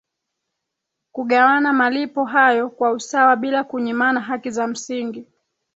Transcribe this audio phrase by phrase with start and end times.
[1.11, 5.27] kugawana malipo hayo kwa usawa bila kunyimana haki za msingi